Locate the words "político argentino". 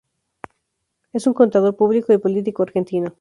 2.17-3.09